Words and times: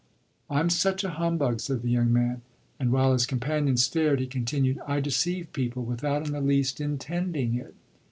"I'm 0.49 0.71
such 0.71 1.03
a 1.03 1.11
humbug," 1.11 1.59
said 1.59 1.83
the 1.83 1.91
young 1.91 2.11
man. 2.11 2.41
And 2.79 2.91
while 2.91 3.13
his 3.13 3.27
companion 3.27 3.77
stared 3.77 4.19
he 4.19 4.25
continued: 4.25 4.79
"I 4.87 4.99
deceive 4.99 5.53
people 5.53 5.83
without 5.83 6.25
in 6.25 6.33
the 6.33 6.41
least 6.41 6.81
intending 6.81 7.53
it." 7.53 7.75